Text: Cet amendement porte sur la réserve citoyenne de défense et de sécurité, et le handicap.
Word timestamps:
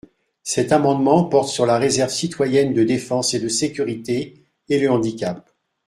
Cet 0.41 0.71
amendement 0.71 1.25
porte 1.25 1.49
sur 1.49 1.67
la 1.67 1.77
réserve 1.77 2.09
citoyenne 2.09 2.73
de 2.73 2.83
défense 2.83 3.35
et 3.35 3.39
de 3.39 3.47
sécurité, 3.47 4.43
et 4.67 4.79
le 4.79 4.89
handicap. 4.89 5.47